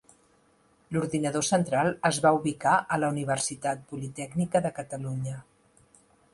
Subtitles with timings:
[0.95, 5.41] L'ordinador central es va ubicar a la Universitat Politècnica de Catalunya.